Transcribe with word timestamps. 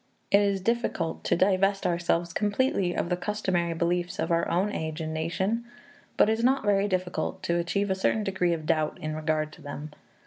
It 0.31 0.41
is 0.41 0.61
difficult 0.61 1.23
to 1.25 1.35
divest 1.35 1.85
ourselves 1.85 2.33
completely 2.33 2.95
of 2.95 3.09
the 3.09 3.15
customary 3.15 3.75
beliefs 3.75 4.17
of 4.17 4.31
our 4.31 4.49
own 4.49 4.71
age 4.71 4.99
and 4.99 5.13
nation, 5.13 5.63
but 6.17 6.27
it 6.27 6.33
is 6.39 6.43
not 6.43 6.65
very 6.65 6.87
difficult 6.87 7.43
to 7.43 7.59
achieve 7.59 7.91
a 7.91 7.93
certain 7.93 8.23
degree 8.23 8.53
of 8.53 8.65
doubt 8.65 8.97
in 8.99 9.15
regard 9.15 9.51
to 9.53 9.61
them. 9.61 9.91